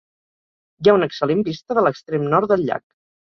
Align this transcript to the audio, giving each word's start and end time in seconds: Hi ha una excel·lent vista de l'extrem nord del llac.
Hi 0.85 0.89
ha 0.91 0.95
una 0.99 1.07
excel·lent 1.09 1.43
vista 1.49 1.77
de 1.81 1.85
l'extrem 1.89 2.27
nord 2.33 2.49
del 2.55 2.67
llac. 2.71 2.85